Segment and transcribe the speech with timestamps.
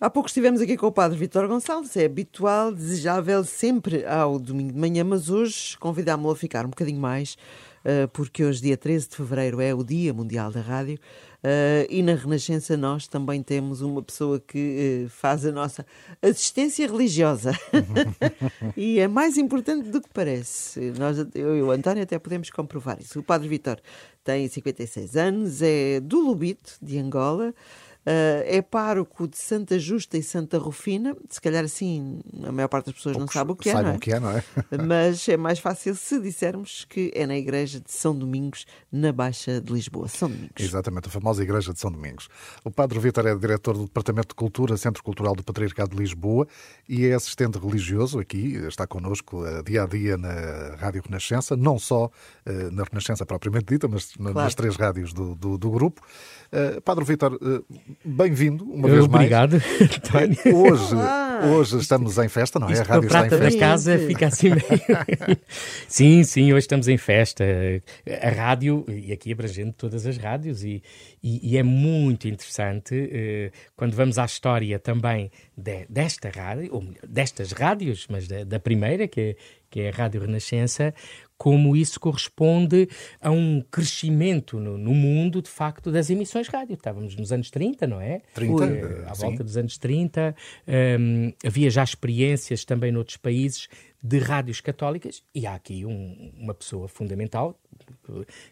[0.00, 4.72] Há pouco estivemos aqui com o padre Vitor Gonçalves, é habitual, desejável sempre ao domingo
[4.72, 7.36] de manhã, mas hoje convidámo-lo a ficar um bocadinho mais,
[7.84, 11.00] eh, porque hoje, dia 13 de fevereiro, é o Dia Mundial da Rádio
[11.42, 15.84] eh, e na Renascença nós também temos uma pessoa que eh, faz a nossa
[16.22, 17.50] assistência religiosa
[18.76, 20.92] e é mais importante do que parece.
[20.96, 23.18] Nós, eu e o António até podemos comprovar isso.
[23.18, 23.80] O padre Vitor
[24.22, 27.52] tem 56 anos, é do Lubito, de Angola.
[28.08, 31.14] Uh, é pároco de Santa Justa e Santa Rufina.
[31.28, 33.90] Se calhar assim, a maior parte das pessoas Poucos não sabe o que é, não
[33.90, 33.96] é?
[33.96, 34.42] o que é, não é?
[34.86, 39.60] Mas é mais fácil se dissermos que é na igreja de São Domingos, na Baixa
[39.60, 40.08] de Lisboa.
[40.08, 40.54] São Domingos.
[40.58, 42.30] Exatamente, a famosa igreja de São Domingos.
[42.64, 46.48] O Padre Vítor é diretor do Departamento de Cultura, Centro Cultural do Patriarcado de Lisboa
[46.88, 51.78] e é assistente religioso aqui, está connosco uh, dia a dia na Rádio Renascença, não
[51.78, 54.32] só uh, na Renascença propriamente dita, mas claro.
[54.32, 56.00] nas três rádios do, do, do grupo.
[56.82, 57.38] Padre Vítor,
[58.04, 59.80] bem-vindo uma vez Obrigado, mais.
[59.80, 60.94] Obrigado, Hoje,
[61.52, 62.72] hoje estamos em festa, não é?
[62.72, 63.50] Isto a rádio está em festa.
[63.50, 65.38] da casa fica assim meio...
[65.88, 67.44] sim, sim, hoje estamos em festa.
[68.22, 70.82] A rádio, e aqui abrangendo todas as rádios, e,
[71.22, 76.84] e, e é muito interessante uh, quando vamos à história também de, desta rádio, ou
[77.06, 79.36] destas rádios, mas da, da primeira, que é,
[79.70, 80.94] que é a Rádio Renascença,
[81.38, 82.88] como isso corresponde
[83.20, 86.74] a um crescimento no, no, mundo, de facto, das emissões rádio.
[86.74, 88.22] Estávamos nos anos 30, não é?
[88.34, 90.34] 30, uh, à volta dos anos 30.
[90.98, 93.68] Um, havia já experiências também noutros países
[94.02, 97.58] de rádios católicas e há aqui um, uma pessoa fundamental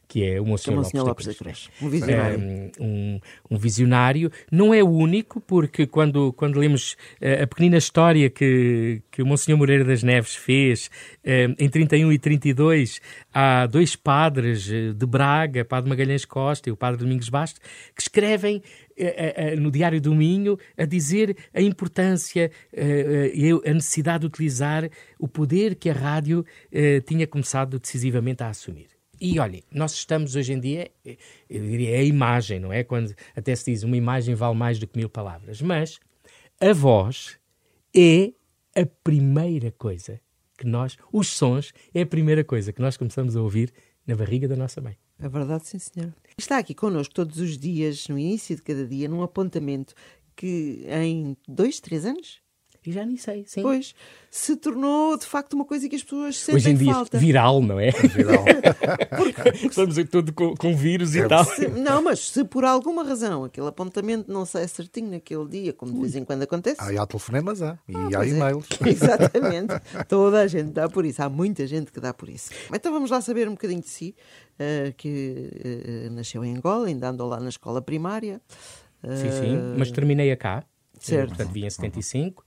[0.08, 1.70] que é o Monsenhor, Monsenhor Lopes, Lopes da Cruz.
[1.80, 2.38] Um visionário.
[2.80, 4.32] Um, um, visionário.
[4.50, 9.26] Não é o único, porque quando, quando lemos uh, a pequenina história que, que o
[9.26, 10.86] Monsenhor Moreira das Neves fez
[11.24, 13.00] uh, em 31 e 32,
[13.32, 17.60] há dois padres uh, de Braga, Padre Magalhães Costa e o Padre Domingos Basto,
[17.94, 18.62] que escrevem
[19.58, 25.74] no Diário do Minho a dizer a importância e a necessidade de utilizar o poder
[25.74, 26.46] que a rádio
[27.04, 28.95] tinha começado decisivamente a assumir.
[29.20, 30.90] E olhem, nós estamos hoje em dia,
[31.48, 32.84] eu diria, a imagem, não é?
[32.84, 35.62] Quando até se diz uma imagem vale mais do que mil palavras.
[35.62, 35.98] Mas
[36.60, 37.38] a voz
[37.94, 38.32] é
[38.74, 40.20] a primeira coisa
[40.58, 43.72] que nós, os sons, é a primeira coisa que nós começamos a ouvir
[44.06, 44.96] na barriga da nossa mãe.
[45.18, 46.14] É verdade, sim, senhora.
[46.36, 49.94] Está aqui connosco todos os dias, no início de cada dia, num apontamento
[50.34, 52.40] que em dois, três anos
[52.86, 53.62] e já nem sei, sim.
[53.62, 53.94] Pois,
[54.30, 57.18] se tornou de facto uma coisa que as pessoas sentem Hoje em dia, falta.
[57.18, 57.90] viral, não é?
[57.90, 58.44] Viral.
[59.16, 59.66] Porque...
[59.66, 61.20] Estamos tudo com, com vírus é.
[61.20, 61.44] e tal.
[61.44, 65.92] Se, não, mas se por alguma razão aquele apontamento não sai certinho naquele dia, como
[65.92, 66.76] de vez em quando acontece...
[66.80, 67.78] Aí há telefonemas, há.
[67.88, 68.28] E ah, há é.
[68.28, 68.68] e-mails.
[68.84, 68.88] É.
[68.88, 69.74] Exatamente.
[70.08, 71.22] Toda a gente dá por isso.
[71.22, 72.50] Há muita gente que dá por isso.
[72.72, 74.14] Então vamos lá saber um bocadinho de si,
[74.60, 75.50] uh, que
[76.08, 78.40] uh, nasceu em Angola, ainda andou lá na escola primária.
[79.02, 79.16] Uh...
[79.16, 79.58] Sim, sim.
[79.76, 80.64] Mas terminei a cá.
[81.06, 81.28] Certo.
[81.28, 82.44] Portanto, vim em 75,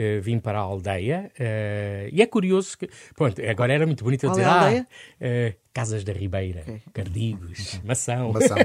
[0.00, 1.30] uh, vim para a aldeia.
[1.38, 2.88] Uh, e é curioso que.
[3.14, 4.42] Pronto, agora era muito bonito eu dizer.
[4.42, 4.84] É ah,
[5.20, 6.80] uh, Casas da Ribeira, okay.
[6.92, 8.32] Cardigos, Mação.
[8.32, 8.56] Mação.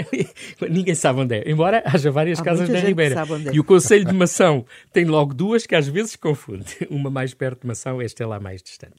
[0.70, 1.50] Ninguém sabe onde é.
[1.50, 3.16] Embora haja várias Há casas da Ribeira.
[3.20, 3.54] É.
[3.54, 6.64] E o Conselho de Mação tem logo duas que às vezes confunde.
[6.88, 8.94] Uma mais perto de Mação, esta é lá mais distante.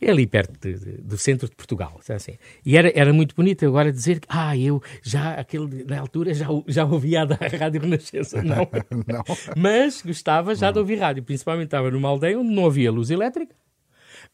[0.00, 2.00] É ali perto de, de, do centro de Portugal.
[2.08, 2.38] Assim.
[2.64, 6.46] E era, era muito bonito agora dizer que, ah, eu já, aquele, na altura, já,
[6.66, 8.40] já ouvia a Rádio Renascença.
[8.48, 8.66] Não.
[9.06, 9.24] não.
[9.54, 11.07] Mas gostava já de ouvir rádio.
[11.14, 13.54] Principalmente estava numa aldeia onde não havia luz elétrica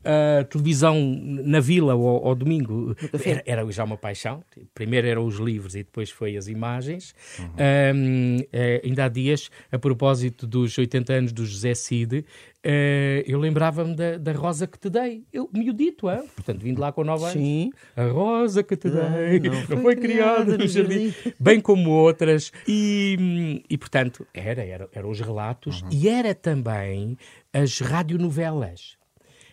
[0.04, 4.44] a televisão na vila ao, ao domingo era, era, já uma paixão.
[4.74, 7.14] Primeiro eram os livros e depois foi as imagens.
[7.38, 7.46] Uhum.
[7.94, 12.24] Um, eh, ainda há dias, a propósito dos 80 anos do José Cid,
[12.64, 15.24] uh, eu lembrava-me da, da, Rosa que te dei.
[15.32, 16.28] Eu, miudito, hein?
[16.34, 17.32] portanto, vindo lá com 9 anos.
[17.34, 17.70] Sim.
[17.96, 21.14] A Rosa que te dei não, não foi, criada no jardim.
[21.38, 22.52] Bem como outras.
[22.66, 25.88] E, e portanto, era, era, eram os relatos uhum.
[25.92, 27.16] e era também
[27.52, 28.96] as radionovelas.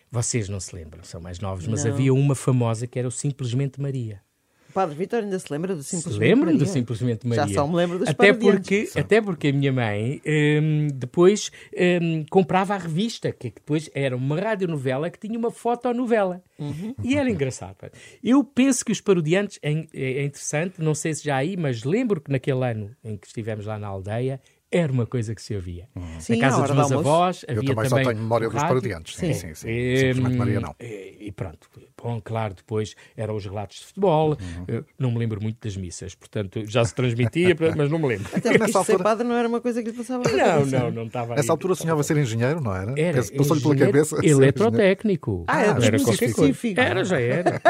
[0.10, 1.92] Vocês não se lembram, são mais novos, mas não.
[1.92, 4.22] havia uma famosa que era o Simplesmente Maria.
[4.72, 7.48] Padre Vitor ainda se lembra do Simplesmente se lembra do Simplesmente Maria.
[7.48, 11.52] Já só me lembro dos até porque Até porque a minha mãe um, depois
[12.02, 16.42] um, comprava a revista, que depois era uma radionovela que tinha uma fotonovela.
[16.58, 16.96] Uhum.
[17.04, 17.76] E era engraçado.
[18.24, 22.22] Eu penso que os parodiantes, é, é interessante, não sei se já aí, mas lembro
[22.22, 24.40] que naquele ano em que estivemos lá na aldeia,
[24.72, 25.88] era uma coisa que se ouvia.
[25.96, 26.02] Hum.
[26.20, 29.18] Sim, Na casa dos meus avós havia Eu também, também só tenho memória dos parodiantes.
[29.18, 29.56] Sim, sim, sim.
[29.56, 29.98] sim.
[29.98, 30.76] Simplesmente Maria não.
[30.80, 31.68] E, e, pronto.
[32.02, 34.30] Bom, claro, depois eram os relatos de futebol.
[34.30, 34.84] Uhum.
[34.98, 36.16] Não me lembro muito das missas.
[36.16, 38.28] Portanto, já se transmitia, mas não me lembro.
[38.34, 38.84] Até porque altura...
[38.86, 41.76] ser padre não era uma coisa que lhe passava Não, não, não estava Nessa altura
[41.76, 43.00] sonhava ser engenheiro, não era?
[43.00, 43.24] Era.
[43.24, 44.18] Passou-lhe pela cabeça.
[44.26, 45.44] Eletrotécnico.
[45.48, 46.80] Ah, era, era específico.
[46.80, 47.62] Era, já era.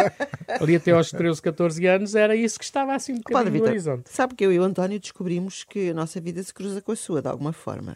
[0.60, 4.10] Ali até aos 13, 14 anos era isso que estava assim um bocadinho no horizonte.
[4.10, 6.94] Sabe que eu e o António descobrimos que a nossa vida se cruza com com
[6.94, 7.94] a sua, de alguma forma.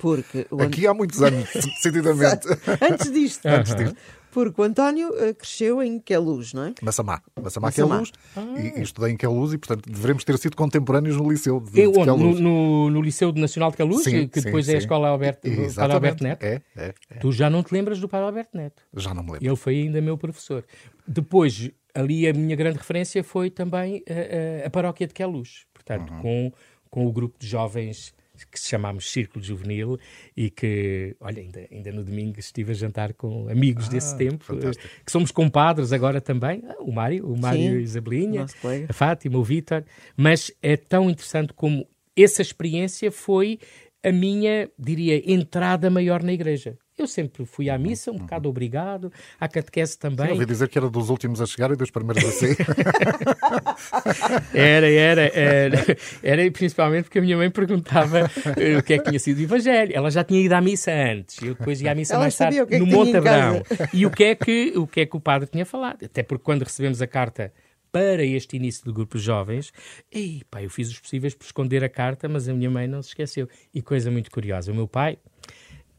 [0.00, 2.46] Porque Aqui há muitos anos, decididamente.
[2.80, 3.46] Antes disto.
[3.46, 3.96] Antes disto.
[4.30, 6.74] Porque o António uh, cresceu em Queluz, não é?
[6.80, 7.20] Massamá.
[7.38, 7.96] Massamá, Massamá.
[7.96, 8.12] Queluz.
[8.34, 8.40] Ah.
[8.58, 11.92] E, e estudei em Queluz e, portanto, devemos ter sido contemporâneos no liceu de, Eu,
[11.92, 12.10] de onde?
[12.12, 12.40] Queluz.
[12.40, 14.78] No, no, no Liceu Nacional de Caluz, Sim, que sim, depois é a sim.
[14.78, 15.42] Escola Alberto,
[15.74, 15.92] Padre.
[15.92, 16.42] Alberto Neto.
[16.44, 17.14] É, é, é.
[17.20, 18.82] Tu já não te lembras do Padre Alberto Neto.
[18.96, 19.46] Já não me lembro.
[19.46, 20.64] Ele foi ainda meu professor.
[21.06, 25.66] Depois, ali a minha grande referência foi também a, a, a paróquia de Queluz.
[25.74, 26.20] Portanto, Uhum.
[26.22, 26.52] com,
[26.92, 28.14] com o grupo de jovens
[28.50, 29.98] que se chamámos Círculo Juvenil
[30.36, 34.54] e que, olha, ainda, ainda no domingo estive a jantar com amigos desse tempo, Ah,
[34.54, 34.86] fantástico.
[34.86, 38.46] eh, que somos compadres agora também, Ah, o Mário, o Mário Sim, Isabelinha,
[38.88, 39.84] a Fátima, o Vítor,
[40.16, 41.86] mas é tão interessante como
[42.16, 43.58] essa experiência foi
[44.04, 46.76] a minha, diria, entrada maior na igreja.
[46.96, 49.10] Eu sempre fui à missa, um bocado obrigado,
[49.40, 50.30] à catequese Eu também.
[50.32, 52.56] ouvi dizer que era dos últimos a chegar e dos primeiros a sair.
[54.54, 59.04] Era, era, era, era principalmente porque a minha mãe perguntava eh, o que é que
[59.04, 59.92] tinha sido o Evangelho.
[59.94, 62.58] Ela já tinha ido à missa antes, eu depois ia à missa Ela mais tarde
[62.58, 63.62] é no Monte Abrão.
[63.92, 66.04] E o que, é que, o que é que o padre tinha falado?
[66.04, 67.52] Até porque quando recebemos a carta
[67.90, 69.72] para este início do grupo de jovens,
[70.10, 73.02] ei, pá, eu fiz os possíveis por esconder a carta, mas a minha mãe não
[73.02, 73.48] se esqueceu.
[73.74, 75.18] E coisa muito curiosa, o meu pai,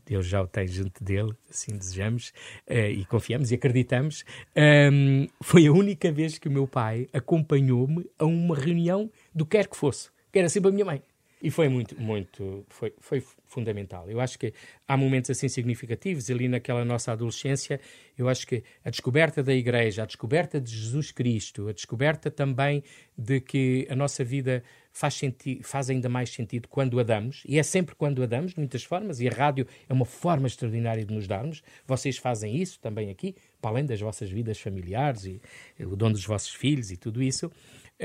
[0.06, 2.34] Deus já o tem junto dele, assim desejamos,
[2.68, 4.24] eh, e confiamos e acreditamos.
[4.56, 9.68] Ahm, foi a única vez que o meu pai acompanhou-me a uma reunião do quer
[9.68, 11.02] que fosse, que era sempre a minha mãe.
[11.44, 14.10] E foi muito, muito, foi, foi fundamental.
[14.10, 14.54] Eu acho que
[14.88, 17.82] há momentos assim significativos, ali naquela nossa adolescência,
[18.18, 22.82] eu acho que a descoberta da Igreja, a descoberta de Jesus Cristo, a descoberta também
[23.18, 24.64] de que a nossa vida
[24.94, 28.54] faz, senti faz ainda mais sentido quando a damos, e é sempre quando a damos,
[28.54, 31.62] de muitas formas, e a rádio é uma forma extraordinária de nos darmos.
[31.86, 35.42] Vocês fazem isso também aqui, para além das vossas vidas familiares e
[35.78, 37.52] o dom dos vossos filhos e tudo isso.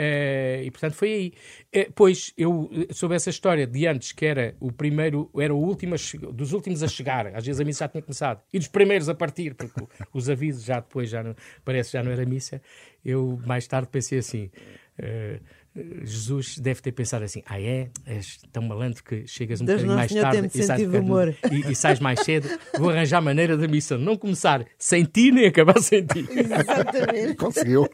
[0.01, 1.33] Eh, e portanto foi aí.
[1.73, 5.59] Eh, pois eu eh, soube essa história de antes que era o primeiro, era o
[5.59, 8.69] último a dos últimos a chegar, às vezes a missa já tinha começado, e dos
[8.69, 9.81] primeiros a partir, porque
[10.15, 11.35] os avisos já depois já não,
[11.65, 12.63] parece já não era missa.
[13.05, 14.51] Eu mais tarde pensei assim.
[14.99, 15.41] eh,
[16.05, 17.89] Jesus deve ter pensado assim: ah, é?
[18.07, 20.81] És tão malandro que chegas um Deus bocadinho mais tarde e sais,
[21.51, 22.49] e, e sais mais cedo.
[22.79, 26.27] Vou arranjar maneira da missa não começar sem ti nem acabar sem ti.
[26.31, 27.35] Exatamente.
[27.35, 27.89] Conseguiu.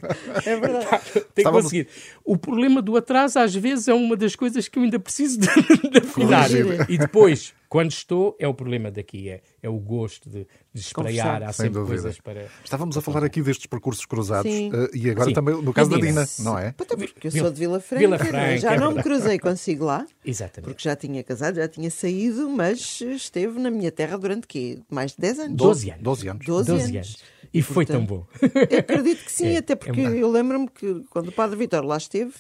[0.45, 0.89] É verdade.
[1.13, 1.89] Tem que Estávamos- conseguir.
[2.25, 5.47] O problema do atraso, às vezes, é uma das coisas que eu ainda preciso de,
[5.91, 6.49] de afinar.
[6.49, 6.87] Corrigir.
[6.89, 9.29] E depois, quando estou, é o problema daqui.
[9.29, 11.43] É, é o gosto de, de espraiar.
[11.43, 12.03] Há Sem sempre dúvida.
[12.03, 12.47] coisas para.
[12.63, 14.71] Estávamos a falar aqui destes percursos cruzados Sim.
[14.73, 15.35] eh, e agora Sim.
[15.35, 16.25] também no caso da Dina.
[16.39, 16.71] Não é?
[16.71, 18.19] Porque eu sou de Vila Franca, Vila é?
[18.21, 20.69] Franca, já é não me cruzei consigo lá, Exatamente.
[20.71, 24.79] porque já tinha casado, já tinha saído, mas esteve na minha terra durante quê?
[24.89, 25.57] Mais de 10 anos?
[25.57, 26.03] 12 anos.
[26.05, 26.47] 12 anos.
[26.47, 26.95] 12 12 anos.
[26.95, 27.23] anos.
[27.53, 28.25] E foi tão bom.
[28.71, 30.21] Eu acredito que sim, É, até é porque verdade.
[30.21, 32.35] eu lembro-me que quando o Padre Vitor lá esteve,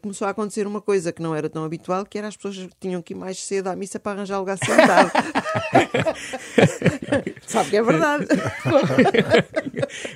[0.00, 3.00] começou a acontecer uma coisa que não era tão habitual, que era as pessoas tinham
[3.00, 5.10] que ir mais cedo à missa para arranjar lugar sentado.
[7.46, 8.26] Sabe que é verdade.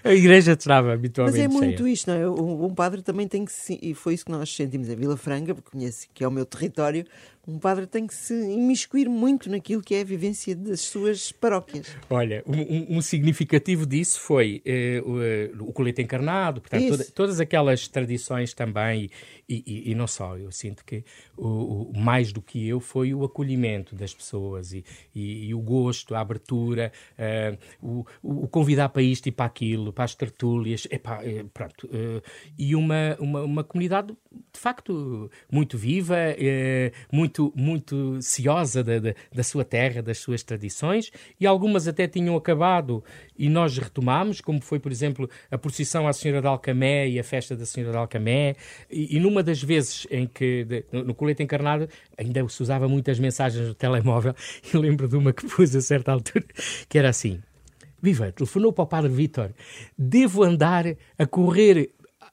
[0.02, 1.92] A igreja estava Mas habitualmente é muito cheia.
[1.92, 2.28] isto, não é?
[2.28, 5.54] Um, padre também tem que se, e foi isso que nós sentimos em Vila Franca,
[5.54, 7.04] porque conheço que é o meu território,
[7.46, 11.86] um padre tem que se imiscuir muito naquilo que é a vivência das suas paróquias.
[12.08, 17.40] Olha, um, um- significativo disso foi eh, o, eh, o colete encarnado, portanto, toda- todas
[17.40, 19.10] aquelas tradições também,
[19.48, 21.02] e, e- e não só, eu sinto que
[21.36, 24.84] o, o- mais do que eu foi o acolhimento das pessoas e,
[25.14, 28.04] e- o gosto, a abertura, eh, o,
[28.48, 31.20] convidar para isto e para aquilo, para as tertúlias, epá,
[31.54, 32.20] pronto, eh,
[32.58, 34.14] e uma, uma, uma comunidade
[34.52, 36.92] de facto muito viva, eh,
[37.30, 42.34] muito, muito ciosa da, da, da sua terra, das suas tradições, e algumas até tinham
[42.36, 43.04] acabado
[43.38, 47.24] e nós retomámos, como foi, por exemplo, a procissão à Senhora de Alcamé e a
[47.24, 48.56] festa da Senhora de Alcamé,
[48.90, 52.88] e, e numa das vezes em que, de- no, no colete encarnado, ainda se usava
[52.88, 54.34] muitas mensagens no telemóvel,
[54.74, 56.44] e lembro de uma que pus a certa altura,
[56.88, 57.40] que era assim,
[58.02, 59.50] Viva, telefonou para o Padre Vítor,
[59.96, 60.84] devo andar
[61.18, 61.90] a correr,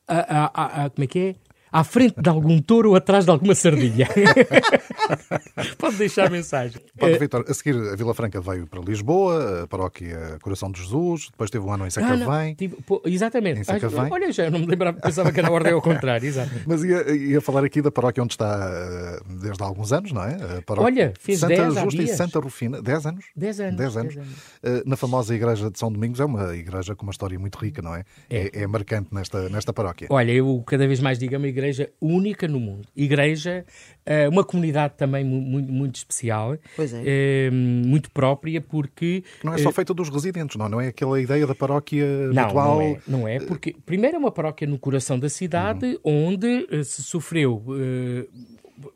[0.07, 1.35] a, a- a- a- como é que é?
[1.71, 4.07] À frente de algum touro ou atrás de alguma sardinha.
[5.77, 6.81] Pode deixar a mensagem.
[6.97, 10.81] Padre Eh, Vitor, a seguir a Vila Franca veio para Lisboa, a paróquia Coração de
[10.81, 12.55] Jesus, depois teve um ano em ah, Sacavém.
[12.55, 13.62] tive- pô, exatamente.
[13.62, 14.00] Em Sacavém.
[14.00, 16.25] Ah, Olha, já não me lembrava, pensava que era a ordem ao contrário.
[16.27, 16.51] Exato.
[16.65, 20.24] Mas ia, ia falar aqui da paróquia onde está eh, desde há alguns anos, não
[20.24, 20.36] é?
[20.67, 22.07] A Olha, fez Santa 10 há Justa e.
[22.07, 22.81] Santa Rufina.
[22.81, 23.25] 10 anos?
[23.36, 24.15] 10 anos, 10 anos.
[24.15, 24.39] 10 anos.
[24.63, 27.81] Eh, na famosa igreja de São Domingos, é uma igreja com uma história muito rica,
[27.81, 28.03] não é?
[28.29, 30.07] É, é marcante nesta, nesta paróquia.
[30.09, 31.66] Olha, eu cada vez mais digo, é uma igreja
[32.01, 32.88] única no mundo.
[32.95, 33.65] Igreja,
[34.05, 37.01] eh, uma comunidade também mu- muito, muito especial, Pois é.
[37.05, 41.45] eh, muito própria, porque Não é só feita dos residentes, não, não é aquela ideia
[41.47, 42.75] da paróquia Não, habitual.
[42.75, 46.83] não é, não é, porque primeiro é uma paróquia no coração da cidade onde eh,
[46.83, 48.27] se sofreu eh,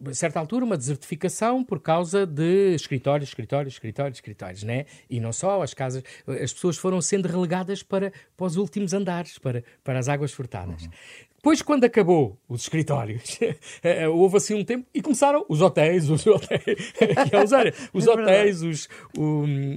[0.06, 4.86] a certa altura, uma desertificação por causa de escritórios, escritórios, escritórios, escritórios, né?
[5.10, 9.40] E não só, as casas, as pessoas foram sendo relegadas para, para os últimos andares,
[9.40, 10.84] para, para as águas furtadas.
[10.84, 10.90] Uhum.
[11.42, 13.40] Depois, quando acabou os escritórios,
[13.82, 16.62] eh, houve assim um tempo e começaram os hotéis, os hotéis,
[17.92, 18.88] os, é hotéis, os,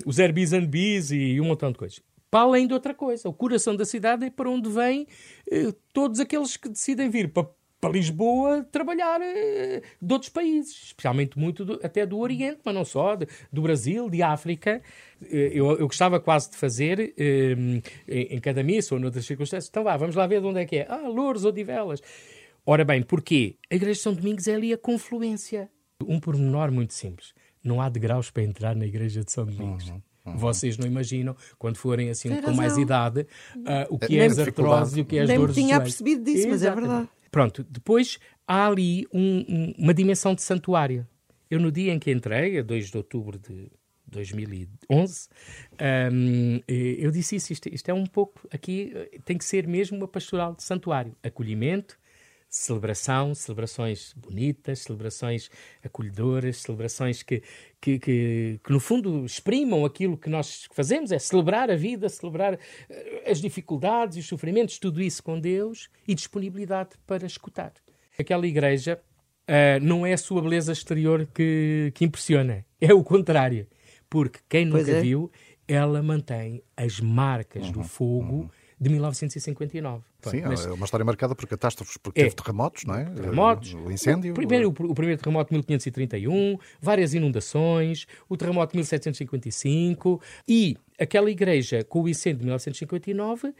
[0.04, 2.02] os Airbnbs e um montão de coisas.
[2.30, 5.06] Para além de outra coisa, o coração da cidade é para onde vêm
[5.50, 7.48] eh, todos aqueles que decidem vir para
[7.84, 12.82] para Lisboa trabalhar uh, de outros países, especialmente muito do, até do Oriente, mas não
[12.82, 14.80] só, de, do Brasil, de África.
[15.20, 19.68] Uh, eu, eu, gostava quase de fazer uh, em, cada missa ou noutras circunstâncias.
[19.68, 20.86] Então vá, vamos lá ver de onde é que é.
[20.88, 22.00] Ah, Louros ou Divelas.
[22.64, 23.56] Ora bem, porquê?
[23.70, 25.68] A Igreja de São Domingos é ali a confluência.
[26.02, 27.34] Um pormenor muito simples.
[27.62, 29.90] Não há degraus para entrar na Igreja de São Domingos.
[29.90, 30.00] Uhum.
[30.24, 30.38] Uhum.
[30.38, 32.56] Vocês não imaginam, quando forem assim Tem com razão.
[32.56, 33.26] mais idade, uh,
[33.90, 36.24] o que é as artroses e o que é as Nem dores Nem tinha percebido
[36.24, 37.08] disso, mas é verdade.
[37.34, 41.04] Pronto, depois há ali um, um, uma dimensão de santuário.
[41.50, 43.72] Eu, no dia em que entrei, a 2 de outubro de
[44.06, 45.28] 2011,
[46.12, 48.92] um, eu disse isso, isto, isto, é um pouco, aqui
[49.24, 51.16] tem que ser mesmo uma pastoral de santuário.
[51.24, 51.98] Acolhimento,
[52.54, 55.50] celebração, celebrações bonitas, celebrações
[55.82, 57.42] acolhedoras, celebrações que,
[57.80, 62.56] que, que, que, no fundo exprimam aquilo que nós fazemos, é celebrar a vida, celebrar
[62.88, 67.72] eh, as dificuldades e os sofrimentos, tudo isso com Deus e disponibilidade para escutar.
[68.16, 69.00] Aquela igreja
[69.48, 73.66] uh, não é a sua beleza exterior que, que impressiona, é o contrário,
[74.08, 75.00] porque quem nunca é.
[75.00, 75.28] viu,
[75.66, 78.34] ela mantém as marcas uhum, do fogo.
[78.36, 80.02] Uhum de 1959.
[80.22, 83.04] Sim, mas, é uma história marcada por catástrofes, porque é, teve terremotos, não é?
[83.04, 83.74] Terremotos.
[83.74, 84.32] O incêndio.
[84.32, 91.30] O primeiro, o primeiro terremoto de 1531, várias inundações, o terremoto de 1755 e aquela
[91.30, 93.54] igreja com o incêndio de 1959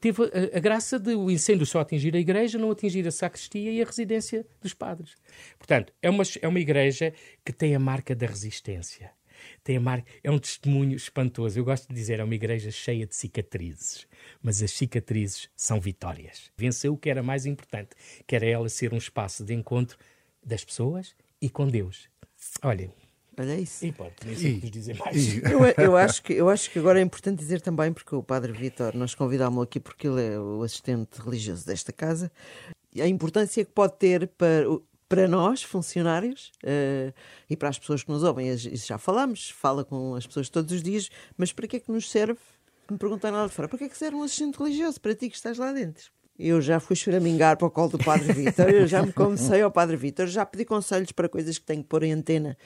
[0.00, 3.70] teve a, a, graça de o incêndio só atingir a igreja, não atingir a sacristia
[3.70, 5.14] e a residência dos padres.
[5.58, 7.12] Portanto, é uma, é uma igreja
[7.44, 9.10] que tem a marca da resistência
[9.62, 11.58] tem a marca, é um testemunho espantoso.
[11.58, 14.06] Eu gosto de dizer, é uma igreja cheia de cicatrizes,
[14.42, 16.50] mas as cicatrizes são vitórias.
[16.56, 17.90] Venceu o que era mais importante,
[18.26, 19.96] que era ela ser um espaço de encontro
[20.44, 22.08] das pessoas e com Deus.
[22.62, 22.90] Olha,
[23.38, 23.86] Olha isso.
[23.86, 25.38] E pode, nem sei dizer mais.
[25.42, 28.52] Eu, eu, acho que, eu acho que agora é importante dizer também, porque o Padre
[28.52, 32.30] Vitor, nós convidámos-lo aqui porque ele é o assistente religioso desta casa,
[33.00, 34.66] a importância que pode ter para
[35.12, 37.12] para nós, funcionários, uh,
[37.50, 40.72] e para as pessoas que nos ouvem, isso já falamos, fala com as pessoas todos
[40.72, 42.40] os dias, mas para que é que nos serve?
[42.90, 45.28] Me perguntaram lá de fora, para que é que serve um assistente religioso para ti
[45.28, 46.10] que estás lá dentro?
[46.38, 49.70] Eu já fui choramingar para o colo do Padre Vítor, eu já me comecei ao
[49.70, 52.56] Padre Vítor, já pedi conselhos para coisas que tenho que pôr em antena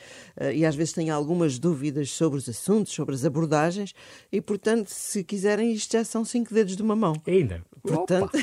[0.40, 3.92] uh, e às vezes tenho algumas dúvidas sobre os assuntos, sobre as abordagens
[4.30, 7.14] e, portanto, se quiserem, isto já são cinco dedos de uma mão.
[7.26, 7.62] Ainda.
[7.82, 8.38] Portanto...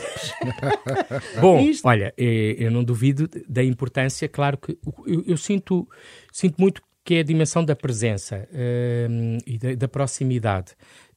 [1.39, 1.87] Bom, isto...
[1.87, 5.87] olha, eh, eu não duvido da importância, claro que eu, eu sinto,
[6.31, 10.73] sinto muito que é a dimensão da presença uh, e da, da proximidade.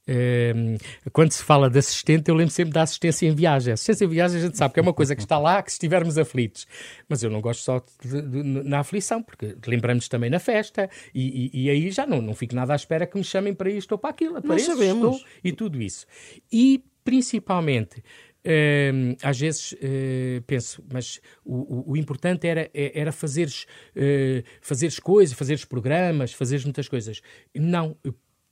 [0.07, 0.77] Ehm,
[1.13, 3.73] quando se fala de assistente, eu lembro sempre da assistência em viagem.
[3.73, 5.77] assistência em viagem a gente sabe que é uma coisa que está lá, que se
[5.77, 6.67] estivermos aflitos.
[7.09, 11.51] Mas eu não gosto só de, de, na aflição, porque lembramos também na festa e,
[11.53, 13.93] e, e, aí já não, não fico nada à espera que me chamem para isto
[13.93, 14.37] ou para aquilo.
[14.37, 15.17] Apareço, Nós sabemos.
[15.17, 16.07] Estou, e tudo isso.
[16.53, 18.03] E, principalmente,
[18.47, 25.01] Uh, às vezes uh, penso, mas o, o, o, importante era, era fazeres, uh, fazeres
[25.01, 27.21] coisas, fazeres programas, fazeres muitas coisas.
[27.53, 27.97] Não,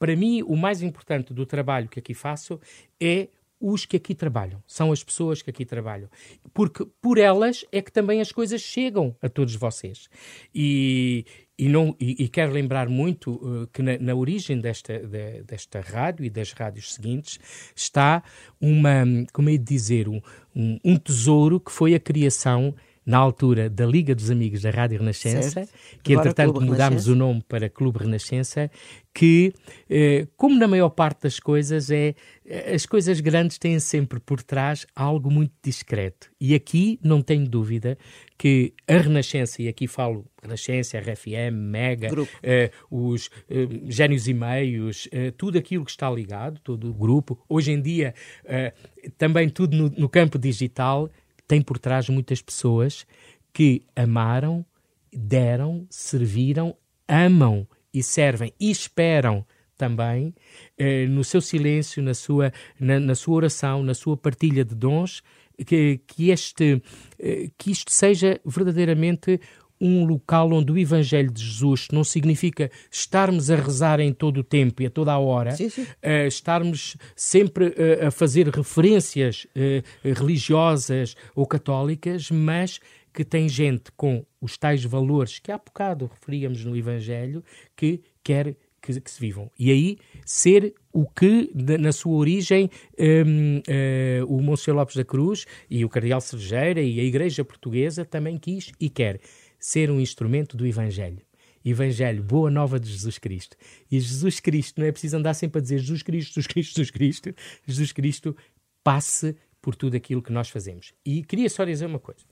[0.05, 2.61] para mim, o mais importante do trabalho que aqui faço
[3.01, 6.11] é os que aqui trabalham, são as pessoas que aqui trabalham,
[6.53, 10.11] porque por elas é que também as coisas chegam a todos vocês.
[10.55, 11.25] E,
[11.59, 15.81] e, não, e, e quero lembrar muito uh, que na, na origem desta, de, desta
[15.81, 17.41] rádio e das rádios seguintes
[17.75, 18.23] está
[18.61, 20.21] uma, como é de dizer, um,
[20.55, 24.99] um, um tesouro que foi a criação na altura da Liga dos Amigos da Rádio
[24.99, 25.73] Renascença, certo.
[26.03, 27.13] que Agora entretanto Clube mudámos Renascença.
[27.13, 28.71] o nome para Clube Renascença,
[29.13, 29.53] que,
[29.89, 34.43] eh, como na maior parte das coisas, é eh, as coisas grandes têm sempre por
[34.43, 36.31] trás algo muito discreto.
[36.41, 37.97] E aqui não tenho dúvida
[38.37, 42.09] que a Renascença, e aqui falo Renascença, RFM, Mega,
[42.43, 47.39] eh, os eh, Génios e Meios, eh, tudo aquilo que está ligado, todo o grupo,
[47.49, 48.73] hoje em dia eh,
[49.17, 51.09] também tudo no, no campo digital,
[51.47, 53.07] tem por trás muitas pessoas
[53.53, 54.65] que amaram,
[55.13, 59.47] deram, serviram, amam e servem e esperam
[59.77, 60.35] também
[60.79, 65.23] eh, no seu silêncio, na sua, na, na, sua oração, na sua partilha de dons,
[65.67, 66.83] que, que, este,
[67.19, 69.41] eh, que isto seja verdadeiramente
[69.85, 74.45] um local onde o Evangelho de Jesus não significa estarmos a rezar em todo o
[74.45, 75.83] tempo e a toda a hora, sim, sim.
[75.83, 82.81] Uh, estarmos sempre uh, a fazer referências uh, religiosas ou católicas, mas
[83.13, 87.45] que tem gente com os tais valores que há bocado referíamos no Evangelho
[87.77, 89.51] que quer que, que, se vivam.
[89.59, 95.05] E aí, ser o que, na sua origem, um, uh, eh, o Monsenhor Lopes da
[95.05, 99.21] Cruz e o Cardeal Cervejeira e a Igreja Portuguesa também quis e quer
[99.65, 101.23] ser um instrumento do Evangelho.
[101.65, 103.57] Evangelho, boa nova de Jesus Cristo.
[103.91, 106.91] E Jesus Cristo, não é preciso andar sempre a dizer Jesus Cristo, Jesus Cristo, Jesus
[106.91, 107.35] Cristo.
[107.67, 108.37] Jesus Cristo
[108.83, 110.93] passe por tudo aquilo que nós fazemos.
[111.03, 112.27] E queria só dizer uma coisa.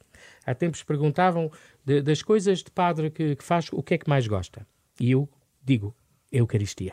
[0.45, 1.51] Há tempos perguntavam
[1.83, 4.67] de, das coisas de padre que, que faz, o que é que mais gosta?
[5.01, 5.27] E eu
[5.65, 5.97] digo,
[6.31, 6.93] Eucaristia.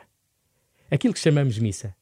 [0.90, 1.94] Aquilo que chamamos missa.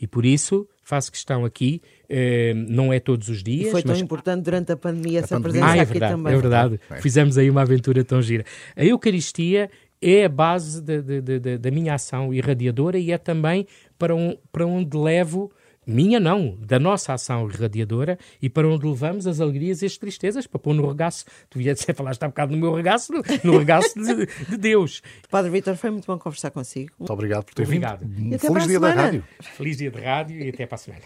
[0.00, 3.68] E por isso faço questão aqui, eh, não é todos os dias.
[3.68, 4.00] E foi tão mas...
[4.00, 6.32] importante durante a pandemia essa presença ah, é aqui verdade, também.
[6.32, 7.00] É verdade, é.
[7.00, 8.44] fizemos aí uma aventura tão gira.
[8.76, 9.70] A Eucaristia
[10.02, 13.66] é a base de, da minha ação irradiadora e é também
[13.98, 15.52] para, um, para onde levo
[15.90, 20.46] minha não, da nossa ação irradiadora e para onde levamos as alegrias e as tristezas,
[20.46, 23.58] para pôr no regaço, tu vias falaste há um bocado no meu regaço, no, no
[23.58, 25.02] regaço de, de, Deus.
[25.30, 26.92] Padre Vitor, foi muito bom conversar consigo.
[26.98, 28.06] Muito obrigado por ter obrigado.
[28.06, 28.38] vindo.
[28.38, 29.24] Feliz dia da rádio.
[29.40, 31.02] Feliz dia de rádio e até para a semana.